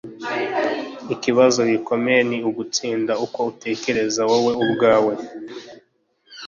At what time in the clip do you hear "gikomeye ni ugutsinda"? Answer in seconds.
1.71-3.13